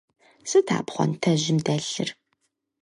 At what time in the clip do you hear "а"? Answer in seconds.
0.77-0.79